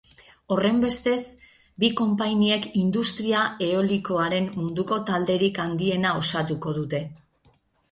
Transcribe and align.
Horrenbestez, 0.53 1.19
bi 1.83 1.91
konpainiek 1.99 2.65
industria 2.85 3.43
eolikoaren 3.67 4.49
munduko 4.57 5.01
talderik 5.13 5.63
handiena 5.67 6.17
osatuko 6.25 6.77
dute. 6.83 7.07